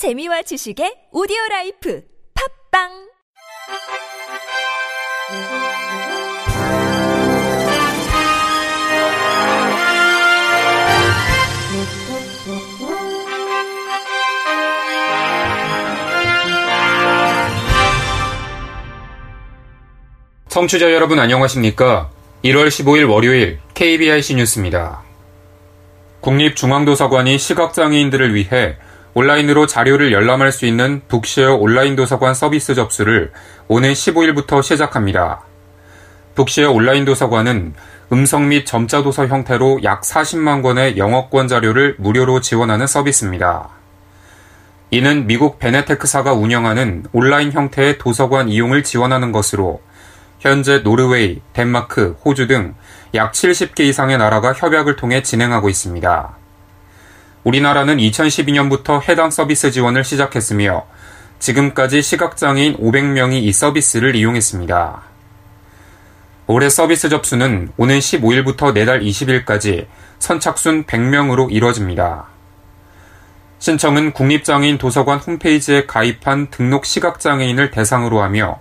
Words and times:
재미와 0.00 0.40
지식의 0.40 1.12
오디오 1.12 1.36
라이프 1.50 2.02
팝빵 2.72 2.88
청취자 20.48 20.94
여러분 20.94 21.18
안녕하십니까? 21.18 22.08
1월 22.42 22.68
15일 22.68 23.06
월요일 23.06 23.58
KBIC 23.74 24.36
뉴스입니다. 24.36 25.02
국립중앙도서관이 26.22 27.36
시각장애인들을 27.36 28.34
위해 28.34 28.78
온라인으로 29.14 29.66
자료를 29.66 30.12
열람할 30.12 30.52
수 30.52 30.66
있는 30.66 31.02
북쉐어 31.08 31.54
온라인 31.56 31.96
도서관 31.96 32.34
서비스 32.34 32.74
접수를 32.74 33.32
오는 33.68 33.92
15일부터 33.92 34.62
시작합니다. 34.62 35.42
북쉐어 36.34 36.70
온라인 36.70 37.04
도서관은 37.04 37.74
음성 38.12 38.48
및 38.48 38.66
점자 38.66 39.02
도서 39.02 39.26
형태로 39.26 39.80
약 39.84 40.02
40만 40.02 40.62
권의 40.62 40.96
영어권 40.96 41.48
자료를 41.48 41.96
무료로 41.98 42.40
지원하는 42.40 42.86
서비스입니다. 42.86 43.68
이는 44.90 45.26
미국 45.26 45.58
베네테크사가 45.58 46.32
운영하는 46.32 47.04
온라인 47.12 47.52
형태의 47.52 47.98
도서관 47.98 48.48
이용을 48.48 48.82
지원하는 48.82 49.30
것으로 49.30 49.80
현재 50.40 50.82
노르웨이, 50.82 51.40
덴마크, 51.52 52.16
호주 52.24 52.46
등 52.46 52.74
약 53.14 53.32
70개 53.32 53.80
이상의 53.80 54.18
나라가 54.18 54.52
협약을 54.52 54.94
통해 54.94 55.22
진행하고 55.22 55.68
있습니다. 55.68 56.36
우리나라는 57.44 57.96
2012년부터 57.96 59.00
해당 59.08 59.30
서비스 59.30 59.70
지원을 59.70 60.04
시작했으며 60.04 60.86
지금까지 61.38 62.02
시각장애인 62.02 62.76
500명이 62.76 63.42
이 63.42 63.52
서비스를 63.52 64.14
이용했습니다. 64.14 65.02
올해 66.46 66.68
서비스 66.68 67.08
접수는 67.08 67.70
오는 67.76 67.98
15일부터 67.98 68.74
내달 68.74 69.00
20일까지 69.00 69.86
선착순 70.18 70.84
100명으로 70.84 71.50
이뤄집니다. 71.50 72.26
신청은 73.58 74.12
국립장애인 74.12 74.78
도서관 74.78 75.18
홈페이지에 75.18 75.86
가입한 75.86 76.48
등록 76.50 76.84
시각장애인을 76.84 77.70
대상으로 77.70 78.22
하며 78.22 78.58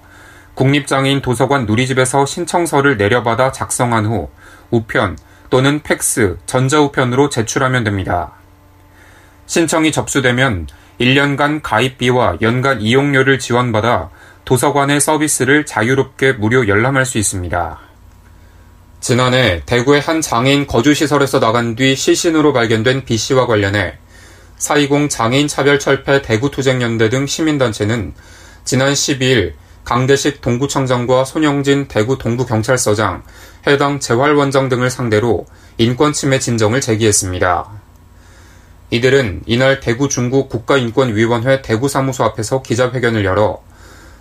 국립장애인 0.54 1.22
도서관 1.22 1.66
누리집에서 1.66 2.26
신청서를 2.26 2.98
내려받아 2.98 3.52
작성한 3.52 4.06
후 4.06 4.30
우편 4.72 5.18
또는 5.50 5.82
팩스, 5.82 6.38
전자우편으로 6.46 7.30
제출하면 7.30 7.84
됩니다. 7.84 8.39
신청이 9.50 9.92
접수되면 9.92 10.68
1년간 11.02 11.62
가입비와 11.64 12.38
연간 12.44 12.82
이용료를 12.82 13.40
지원받아 13.40 14.12
도서관의 14.46 15.02
서비스를 15.02 15.66
자유롭게 15.66 16.34
무료 16.34 16.68
열람할 16.68 17.04
수 17.04 17.18
있습니다. 17.18 17.80
지난해 19.02 19.64
대구의 19.66 20.02
한 20.02 20.22
장애인 20.22 20.68
거주시설에서 20.68 21.40
나간 21.40 21.76
뒤 21.76 21.96
시신으로 21.96 22.54
발견된 22.54 23.06
B씨와 23.06 23.48
관련해 23.48 23.98
420 24.58 25.10
장애인 25.10 25.48
차별 25.48 25.80
철폐 25.80 26.22
대구투쟁연대 26.22 27.10
등 27.10 27.26
시민단체는 27.26 28.14
지난 28.66 28.94
12일 28.94 29.54
강대식 29.84 30.42
동구청장과 30.42 31.26
손영진 31.26 31.88
대구 31.88 32.20
동부경찰서장, 32.20 33.24
해당 33.66 34.00
재활원장 34.00 34.70
등을 34.70 34.92
상대로 34.92 35.48
인권침해 35.80 36.38
진정을 36.38 36.82
제기했습니다. 36.82 37.79
이들은 38.92 39.44
이날 39.46 39.80
대구 39.80 40.10
중구 40.10 40.48
국가인권위원회 40.48 41.62
대구사무소 41.62 42.24
앞에서 42.24 42.62
기자회견을 42.62 43.24
열어 43.24 43.62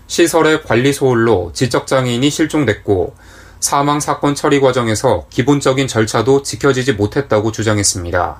시설의 0.07 0.63
관리 0.63 0.93
소홀로 0.93 1.53
지적장애인이 1.55 2.29
실종됐고 2.29 3.15
사망 3.61 4.01
사건 4.01 4.35
처리 4.35 4.61
과정에서 4.61 5.27
기본적인 5.31 5.89
절차도 5.89 6.43
지켜지지 6.43 6.93
못했다고 6.95 7.51
주장했습니다. 7.51 8.37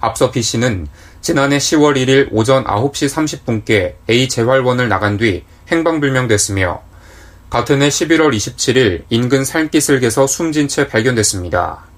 앞서 0.00 0.30
B씨는 0.30 0.88
지난해 1.20 1.58
10월 1.58 1.96
1일 1.96 2.28
오전 2.32 2.64
9시 2.64 3.44
30분께 3.44 3.94
A 4.08 4.28
재활원을 4.28 4.88
나간 4.88 5.18
뒤 5.18 5.44
행방불명됐으며 5.68 6.82
같은 7.50 7.82
해 7.82 7.88
11월 7.88 8.34
27일 8.34 9.04
인근 9.10 9.44
산기슭에서 9.44 10.26
숨진 10.26 10.68
채 10.68 10.88
발견됐습니다. 10.88 11.89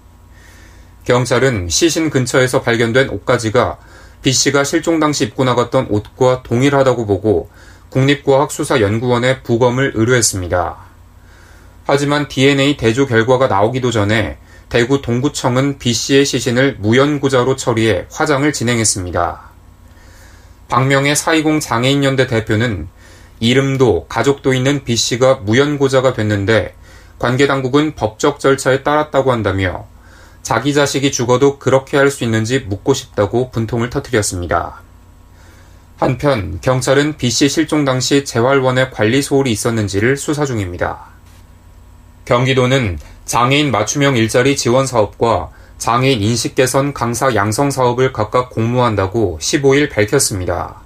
경찰은 1.05 1.69
시신 1.69 2.11
근처에서 2.11 2.63
발견된 2.63 3.11
옷가지가 3.11 3.79
B씨가 4.23 4.65
실종 4.65 5.01
당시 5.01 5.25
입고 5.25 5.45
나갔던 5.45 5.89
옷과 5.91 6.43
동일하다고 6.45 7.07
보고 7.07 7.51
국립과학수사연구원에 7.91 9.43
부검을 9.43 9.93
의뢰했습니다. 9.95 10.77
하지만 11.85 12.29
DNA 12.29 12.77
대조 12.77 13.07
결과가 13.07 13.49
나오기도 13.49 13.91
전에 13.91 14.39
대구 14.69 15.03
동구청은 15.03 15.79
B씨의 15.79 16.25
시신을 16.25 16.77
무연고자로 16.79 17.57
처리해 17.57 18.07
화장을 18.11 18.51
진행했습니다. 18.51 19.41
박명의 20.69 21.15
420 21.15 21.61
장애인연대 21.61 22.27
대표는 22.29 22.89
이름도 23.41 24.07
가족도 24.09 24.55
있는 24.55 24.85
B씨가 24.85 25.41
무연고자가 25.43 26.15
됐는데 26.15 26.75
관계 27.19 27.47
당국은 27.47 27.95
법적 27.95 28.41
절차에 28.41 28.83
따랐다고 28.83 29.33
한다며 29.33 29.92
자기 30.43 30.75
자식이 30.75 31.13
죽어도 31.13 31.59
그렇게 31.59 31.97
할 31.97 32.11
수 32.11 32.25
있는지 32.25 32.61
묻고 32.61 32.95
싶다고 32.95 33.51
분통을 33.51 33.91
터뜨렸습니다. 33.91 34.83
한편 35.99 36.59
경찰은 36.61 37.17
B씨 37.17 37.49
실종 37.49 37.85
당시 37.85 38.25
재활원에 38.25 38.91
관리 38.91 39.23
소홀이 39.23 39.53
있었는지를 39.53 40.17
수사 40.17 40.45
중입니다. 40.45 40.99
경기도는 42.25 42.99
장애인 43.25 43.71
맞춤형 43.71 44.17
일자리 44.17 44.57
지원 44.57 44.87
사업과 44.87 45.51
장애인 45.79 46.23
인식 46.23 46.55
개선 46.55 46.93
강사 46.93 47.35
양성 47.35 47.71
사업을 47.71 48.13
각각 48.13 48.51
공모한다고 48.51 49.39
15일 49.41 49.91
밝혔습니다. 49.91 50.81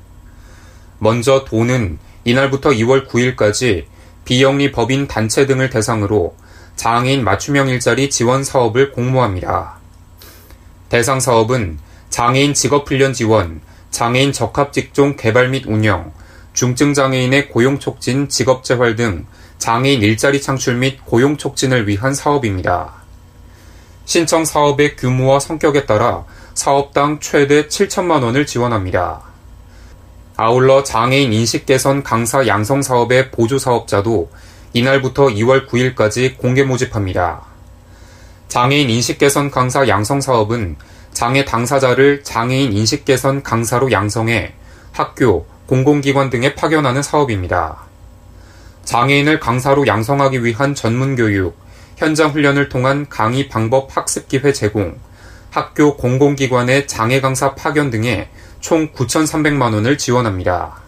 먼저 0.99 1.45
도는 1.45 1.99
이날부터 2.25 2.71
2월 2.71 3.09
9일까지 3.09 3.84
비영리 4.25 4.72
법인 4.72 5.06
단체 5.06 5.47
등을 5.47 5.71
대상으로 5.71 6.34
장애인 6.76 7.25
맞춤형 7.25 7.69
일자리 7.69 8.10
지원 8.10 8.44
사업을 8.44 8.92
공모합니다. 8.92 9.78
대상 10.88 11.19
사업은 11.19 11.78
장애인 12.10 12.54
직업훈련 12.54 13.12
지원, 13.12 13.60
장애인 13.91 14.32
적합직종 14.32 15.16
개발 15.16 15.48
및 15.48 15.65
운영, 15.66 16.12
중증장애인의 16.53 17.48
고용 17.48 17.78
촉진, 17.78 18.28
직업 18.28 18.62
재활 18.62 18.94
등 18.94 19.26
장애인 19.59 20.03
일자리 20.03 20.41
창출 20.41 20.76
및 20.76 21.04
고용 21.04 21.36
촉진을 21.36 21.88
위한 21.88 22.15
사업입니다. 22.15 22.92
신청 24.04 24.44
사업의 24.44 24.97
규모와 24.97 25.41
성격에 25.41 25.86
따라 25.86 26.25
사업당 26.54 27.20
최대 27.20 27.66
7천만 27.66 28.22
원을 28.22 28.47
지원합니다. 28.47 29.22
아울러 30.36 30.82
장애인 30.82 31.32
인식 31.32 31.66
개선 31.66 32.03
강사 32.03 32.47
양성 32.47 32.82
사업의 32.82 33.31
보조 33.31 33.59
사업자도 33.59 34.31
이날부터 34.76 35.28
2월 35.28 35.66
9일까지 35.66 36.37
공개 36.37 36.62
모집합니다. 36.62 37.41
장애인 38.48 38.91
인식 38.91 39.16
개선 39.16 39.50
강사 39.50 39.88
양성 39.88 40.20
사업은 40.20 40.76
장애 41.14 41.47
당사자를 41.47 42.22
장애인 42.22 42.75
인식 42.75 43.06
개선 43.06 43.42
강사로 43.42 43.91
양성해 43.91 44.53
학교, 44.92 45.47
공공기관 45.65 46.28
등에 46.28 46.54
파견하는 46.54 47.03
사업입니다. 47.03 47.86
장애인을 48.84 49.41
강사로 49.41 49.86
양성하기 49.86 50.44
위한 50.44 50.75
전문 50.75 51.16
교육, 51.16 51.56
현장 51.97 52.32
훈련을 52.32 52.69
통한 52.69 53.09
강의 53.09 53.48
방법 53.48 53.97
학습 53.97 54.28
기회 54.28 54.53
제공, 54.53 54.98
학교 55.50 55.97
공공기관의 55.97 56.86
장애 56.86 57.22
강사 57.22 57.54
파견 57.54 57.91
등에 57.91 58.28
총 58.60 58.92
9,300만 58.92 59.72
원을 59.72 59.97
지원합니다. 59.97 60.85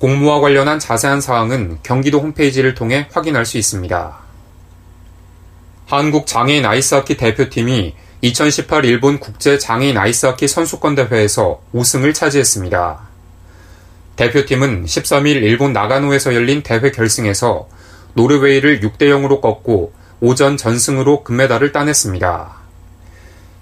공모와 0.00 0.40
관련한 0.40 0.78
자세한 0.78 1.20
사항은 1.20 1.80
경기도 1.82 2.20
홈페이지를 2.20 2.74
통해 2.74 3.06
확인할 3.12 3.44
수 3.44 3.58
있습니다. 3.58 4.16
한국 5.84 6.26
장애인 6.26 6.64
아이스하키 6.64 7.18
대표팀이 7.18 7.94
2018 8.22 8.86
일본 8.86 9.20
국제 9.20 9.58
장애인 9.58 9.98
아이스하키 9.98 10.48
선수권 10.48 10.94
대회에서 10.94 11.60
우승을 11.72 12.14
차지했습니다. 12.14 12.98
대표팀은 14.16 14.86
13일 14.86 15.42
일본 15.42 15.74
나가노에서 15.74 16.34
열린 16.34 16.62
대회 16.62 16.90
결승에서 16.90 17.68
노르웨이를 18.14 18.80
6대 18.80 19.02
0으로 19.02 19.42
꺾고 19.42 19.92
5전 20.22 20.56
전승으로 20.56 21.24
금메달을 21.24 21.72
따냈습니다. 21.72 22.54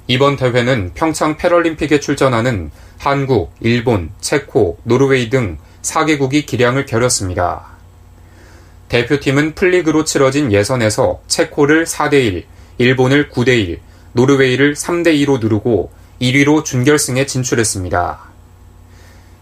이번 0.07 0.37
대회는 0.37 0.93
평창 0.95 1.37
패럴림픽에 1.37 1.99
출전하는 1.99 2.71
한국, 2.97 3.53
일본, 3.61 4.11
체코, 4.21 4.79
노르웨이 4.85 5.31
등 5.31 5.59
4개국이 5.89 6.47
기량을 6.47 6.87
겨뤘습니다. 6.87 7.67
대표팀은 8.89 9.55
풀리그로 9.55 10.05
치러진 10.05 10.53
예선에서 10.53 11.21
체코를 11.27 11.85
4대1, 11.85 12.45
일본을 12.79 13.31
9대1, 13.31 13.79
노르웨이를 14.13 14.75
3대2로 14.75 15.41
누르고 15.41 15.91
1위로 16.21 16.65
준결승에 16.65 17.27
진출했습니다. 17.27 18.19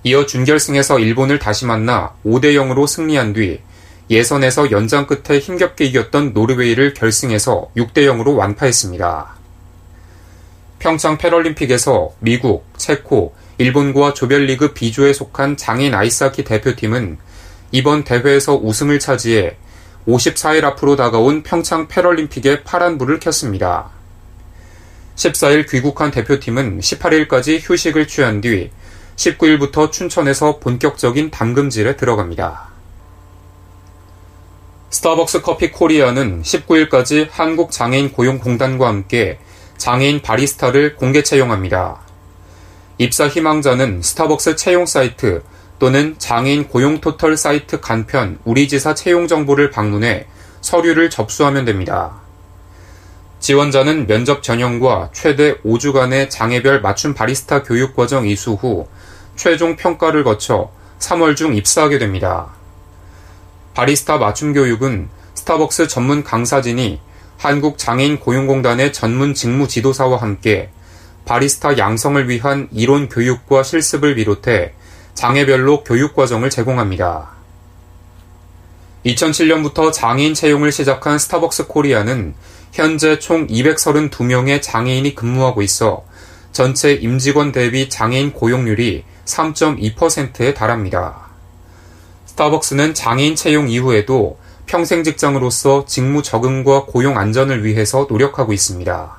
이어 0.04 0.26
준결승에서 0.26 0.98
일본을 0.98 1.38
다시 1.38 1.64
만나 1.64 2.12
5대 2.25 2.54
0으로 2.54 2.87
승리한 2.87 3.32
뒤 3.32 3.60
예선에서 4.08 4.70
연장 4.70 5.06
끝에 5.06 5.40
힘겹게 5.40 5.84
이겼던 5.87 6.32
노르웨이를 6.32 6.94
결승에서 6.94 7.70
6대 7.76 8.06
0으로 8.06 8.37
완파했습니다. 8.37 9.36
평창 10.87 11.19
패럴림픽에서 11.19 12.12
미국, 12.21 12.65
체코, 12.77 13.35
일본과 13.59 14.15
조별리그 14.15 14.73
B조에 14.73 15.12
속한 15.15 15.56
장인 15.56 15.97
아이스하키 15.97 16.44
대표팀은 16.44 17.19
이번 17.73 18.05
대회에서 18.05 18.55
우승을 18.55 19.00
차지해 19.00 19.56
54일 20.06 20.62
앞으로 20.62 20.94
다가온 20.94 21.43
평창 21.43 21.88
패럴림픽에 21.88 22.62
파란 22.62 22.99
불을 22.99 23.19
켰습니다. 23.19 23.91
14일 25.17 25.69
귀국한 25.69 26.12
대표팀은 26.12 26.79
18일까지 26.79 27.59
휴식을 27.61 28.06
취한 28.06 28.41
뒤 28.41 28.71
19일부터 29.17 29.91
춘천에서 29.91 30.61
본격적인 30.61 31.32
담금질에 31.32 31.97
들어갑니다. 31.97 32.69
스타벅스 34.91 35.43
커피 35.43 35.73
코리아는 35.73 36.43
19일까지 36.43 37.27
한국장애인 37.29 38.12
고용공단과 38.12 38.87
함께 38.87 39.41
장애인 39.76 40.23
바리스타를 40.23 40.96
공개 40.96 41.23
채용합니다. 41.23 42.00
입사 42.99 43.28
희망자는 43.28 44.02
스타벅스 44.02 44.56
채용 44.56 44.87
사이트 44.87 45.43
또는 45.78 46.14
장애인 46.19 46.69
고용 46.69 47.00
토털 47.00 47.37
사이트 47.37 47.81
간편 47.81 48.38
우리 48.44 48.69
지사 48.69 48.94
채용 48.94 49.28
정보를 49.28 49.70
방문해 49.70 50.26
서류를 50.62 51.11
접수하면 51.11 51.64
됩니다. 51.64 52.20
지원자는 53.38 54.06
면접 54.06 54.43
전형과 54.43 55.11
최대 55.12 55.56
5주간의 55.58 56.31
장애별 56.31 56.81
맞춤 56.81 57.14
바리스타 57.14 57.62
교육 57.62 57.94
과정 57.94 58.26
이수 58.26 58.55
후 58.55 58.88
최종 59.37 59.76
평가를 59.76 60.25
거쳐 60.25 60.70
3월 60.99 61.37
중 61.37 61.55
입사하게 61.55 61.99
됩니다. 61.99 62.49
바리스타 63.75 64.17
맞춤 64.17 64.55
교육은 64.55 65.11
스타벅스 65.34 65.87
전문 65.87 66.25
강사진이 66.25 66.99
한국장애인 67.38 68.21
고용공단의 68.21 68.93
전문 68.93 69.35
직무 69.35 69.69
지도사와 69.69 70.21
함께 70.21 70.71
바리스타 71.25 71.77
양성을 71.77 72.29
위한 72.29 72.69
이론 72.73 73.09
교육과 73.09 73.62
실습을 73.62 74.15
비롯해 74.15 74.73
장애별로 75.15 75.83
교육 75.83 76.15
과정을 76.15 76.50
제공합니다. 76.50 77.31
2007년부터 79.05 79.93
장애인 79.93 80.35
채용을 80.35 80.73
시작한 80.73 81.19
스타벅스 81.19 81.67
코리아는 81.67 82.35
현재 82.73 83.19
총 83.19 83.47
232명의 83.47 84.61
장애인이 84.61 85.15
근무하고 85.15 85.62
있어 85.62 86.05
전체 86.53 86.93
임직원 86.93 87.53
대비 87.53 87.89
장애인 87.89 88.32
고용률이 88.32 89.05
3.2%에 89.25 90.55
달합니다. 90.55 91.27
스타벅스는 92.27 92.94
장애인 92.94 93.37
채용 93.37 93.69
이후에도 93.69 94.39
평생 94.67 95.05
직장으로서 95.05 95.87
직무 95.87 96.23
적응과 96.23 96.87
고용 96.87 97.19
안전을 97.19 97.65
위해서 97.65 98.07
노력하고 98.11 98.53
있습니다. 98.53 99.17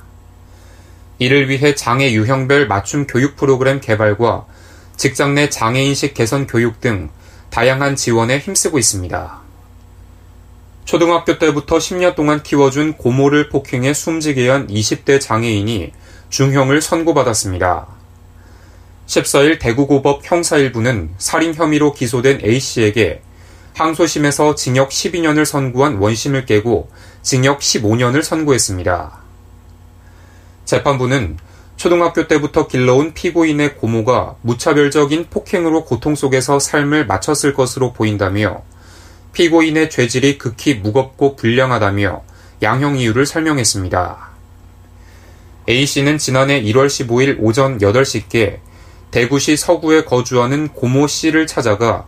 이를 1.20 1.50
위해 1.50 1.74
장애 1.74 2.12
유형별 2.12 2.68
맞춤 2.68 3.08
교육 3.08 3.36
프로그램 3.38 3.80
개발과 3.80 4.46
직장 4.98 5.34
내 5.36 5.50
장애인식 5.50 6.14
개선 6.14 6.48
교육 6.48 6.82
등 6.82 7.10
다양한 7.50 7.96
지원에 7.96 8.40
힘쓰고 8.40 8.78
있습니다. 8.78 9.40
초등학교 10.86 11.38
때부터 11.40 11.78
10년 11.78 12.16
동안 12.16 12.44
키워준 12.44 12.94
고모를 12.94 13.50
폭행해 13.50 13.94
숨지게 13.94 14.50
한 14.50 14.68
20대 14.68 15.20
장애인이 15.20 15.92
중형을 16.30 16.82
선고받았습니다. 16.82 17.88
14일 19.08 19.60
대구고법 19.60 20.22
형사 20.24 20.58
1부는 20.58 21.10
살인 21.18 21.54
혐의로 21.54 21.94
기소된 21.94 22.42
A씨에게 22.44 23.22
항소심에서 23.78 24.56
징역 24.56 24.90
12년을 24.90 25.46
선고한 25.46 25.98
원심을 25.98 26.48
깨고 26.48 26.90
징역 27.22 27.60
15년을 27.60 28.24
선고했습니다. 28.24 29.20
재판부는 30.66 31.38
초등학교 31.76 32.28
때부터 32.28 32.68
길러온 32.68 33.14
피고인의 33.14 33.76
고모가 33.76 34.38
무차별적인 34.42 35.28
폭행으로 35.30 35.86
고통 35.86 36.16
속에서 36.16 36.58
삶을 36.58 37.06
마쳤을 37.06 37.54
것으로 37.54 37.94
보인다며 37.94 38.64
피고인의 39.34 39.92
죄질이 39.92 40.40
극히 40.40 40.74
무겁고 40.74 41.36
불량하다며 41.36 42.24
양형 42.64 42.98
이유를 42.98 43.28
설명했습니다. 43.28 44.30
A씨는 45.70 46.18
지난해 46.18 46.64
1월 46.64 46.88
15일 46.88 47.38
오전 47.40 47.78
8시께 47.78 48.58
대구시 49.12 49.56
서구에 49.56 50.04
거주하는 50.04 50.70
고모 50.70 51.06
씨를 51.06 51.46
찾아가 51.46 52.08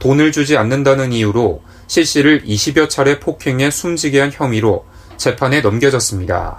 돈을 0.00 0.32
주지 0.32 0.56
않는다는 0.56 1.12
이유로 1.12 1.62
씨 1.86 2.04
씨를 2.04 2.44
20여 2.44 2.88
차례 2.88 3.20
폭행해 3.20 3.70
숨지게 3.70 4.20
한 4.20 4.32
혐의로 4.32 4.84
재판에 5.16 5.60
넘겨졌습니다. 5.60 6.58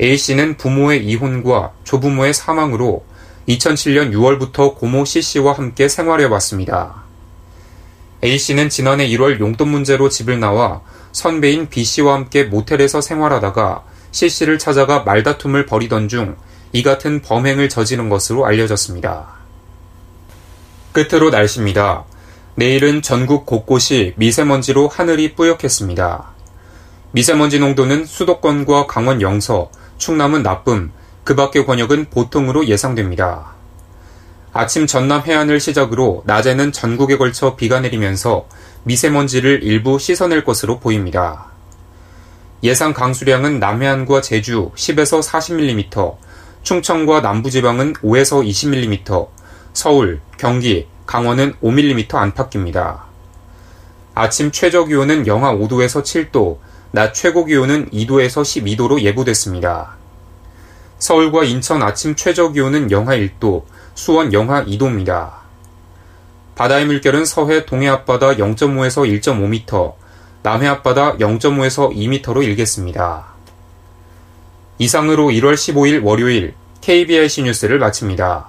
A씨는 0.00 0.56
부모의 0.56 1.06
이혼과 1.06 1.72
조부모의 1.84 2.34
사망으로 2.34 3.04
2007년 3.48 4.12
6월부터 4.12 4.74
고모 4.76 5.04
C씨와 5.04 5.52
함께 5.52 5.88
생활해 5.88 6.24
왔습니다. 6.24 7.04
A씨는 8.24 8.70
지난해 8.70 9.06
1월 9.10 9.38
용돈 9.38 9.68
문제로 9.68 10.08
집을 10.08 10.40
나와 10.40 10.80
선배인 11.12 11.68
B씨와 11.68 12.14
함께 12.14 12.42
모텔에서 12.42 13.00
생활하다가 13.00 13.84
C씨를 14.10 14.58
찾아가 14.58 15.04
말다툼을 15.04 15.66
벌이던 15.66 16.08
중 16.08 16.36
이 16.74 16.82
같은 16.82 17.22
범행을 17.22 17.68
저지른 17.68 18.08
것으로 18.08 18.46
알려졌습니다. 18.46 19.26
끝으로 20.90 21.30
날씨입니다. 21.30 22.04
내일은 22.56 23.02
전국 23.02 23.46
곳곳이 23.46 24.14
미세먼지로 24.16 24.86
하늘이 24.86 25.34
뿌옇겠습니다. 25.34 26.26
미세먼지 27.10 27.58
농도는 27.58 28.06
수도권과 28.06 28.86
강원 28.86 29.20
영서, 29.20 29.72
충남은 29.98 30.44
나쁨, 30.44 30.92
그 31.24 31.34
밖의 31.34 31.66
권역은 31.66 32.10
보통으로 32.10 32.68
예상됩니다. 32.68 33.54
아침 34.52 34.86
전남 34.86 35.22
해안을 35.22 35.58
시작으로 35.58 36.22
낮에는 36.26 36.70
전국에 36.70 37.16
걸쳐 37.16 37.56
비가 37.56 37.80
내리면서 37.80 38.46
미세먼지를 38.84 39.64
일부 39.64 39.98
씻어낼 39.98 40.44
것으로 40.44 40.78
보입니다. 40.78 41.46
예상 42.62 42.92
강수량은 42.92 43.58
남해안과 43.58 44.20
제주 44.20 44.70
10에서 44.76 45.20
40mm, 45.28 46.16
충청과 46.62 47.20
남부지방은 47.20 47.94
5에서 47.94 48.46
20mm, 48.48 49.28
서울, 49.72 50.20
경기, 50.38 50.86
강원은 51.06 51.54
5mm 51.62 52.14
안팎입니다. 52.14 53.04
아침 54.14 54.52
최저 54.52 54.84
기온은 54.84 55.26
영하 55.26 55.52
5도에서 55.52 56.02
7도, 56.02 56.58
낮 56.92 57.12
최고 57.12 57.44
기온은 57.44 57.90
2도에서 57.90 58.42
12도로 58.42 59.00
예보됐습니다. 59.00 59.96
서울과 60.98 61.44
인천 61.44 61.82
아침 61.82 62.14
최저 62.14 62.52
기온은 62.52 62.90
영하 62.90 63.16
1도, 63.16 63.64
수원 63.94 64.32
영하 64.32 64.64
2도입니다. 64.64 65.32
바다의 66.54 66.86
물결은 66.86 67.24
서해 67.24 67.66
동해 67.66 67.88
앞바다 67.88 68.36
0.5에서 68.36 69.20
1.5m, 69.20 69.94
남해 70.42 70.68
앞바다 70.68 71.16
0.5에서 71.16 71.94
2m로 71.94 72.44
일겠습니다. 72.44 73.26
이상으로 74.78 75.28
1월 75.28 75.54
15일 75.54 76.04
월요일 76.04 76.54
KBIC 76.80 77.42
뉴스를 77.42 77.78
마칩니다. 77.78 78.46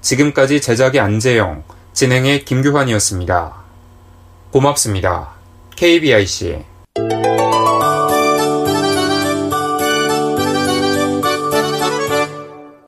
지금까지 0.00 0.60
제작의 0.60 1.00
안재영, 1.00 1.62
진행의 2.00 2.46
김규환이었습니다. 2.46 3.56
고맙습니다. 4.50 5.32
KBIC 5.76 6.64